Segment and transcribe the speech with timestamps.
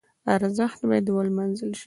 [0.35, 1.79] ارزښت باید ولمانځل شي.